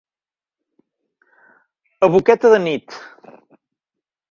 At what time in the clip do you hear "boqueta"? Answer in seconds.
2.15-2.53